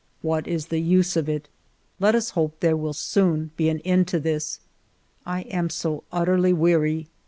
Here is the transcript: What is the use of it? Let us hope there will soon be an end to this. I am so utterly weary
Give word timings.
What 0.23 0.47
is 0.47 0.65
the 0.73 0.79
use 0.79 1.15
of 1.15 1.29
it? 1.29 1.47
Let 1.99 2.15
us 2.15 2.31
hope 2.31 2.59
there 2.59 2.75
will 2.75 2.91
soon 2.93 3.51
be 3.55 3.69
an 3.69 3.77
end 3.81 4.07
to 4.07 4.19
this. 4.19 4.59
I 5.27 5.41
am 5.41 5.69
so 5.69 6.05
utterly 6.11 6.53
weary 6.53 7.05